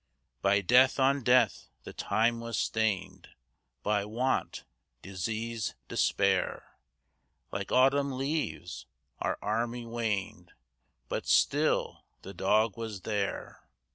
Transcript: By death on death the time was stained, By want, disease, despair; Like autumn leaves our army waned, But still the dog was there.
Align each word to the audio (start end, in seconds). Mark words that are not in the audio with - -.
By 0.41 0.61
death 0.61 0.99
on 0.99 1.21
death 1.23 1.69
the 1.83 1.93
time 1.93 2.39
was 2.39 2.57
stained, 2.57 3.29
By 3.83 4.03
want, 4.03 4.63
disease, 5.03 5.75
despair; 5.87 6.79
Like 7.51 7.71
autumn 7.71 8.13
leaves 8.13 8.87
our 9.19 9.37
army 9.43 9.85
waned, 9.85 10.53
But 11.07 11.27
still 11.27 12.03
the 12.23 12.33
dog 12.33 12.77
was 12.77 13.01
there. 13.01 13.69